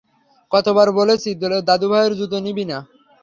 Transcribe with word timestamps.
কতবার 0.51 0.87
বলেছি 0.99 1.29
দাদুভাইয়ের 1.69 2.13
জুতো 2.19 2.37
নিবি 2.45 2.65
না? 2.65 2.77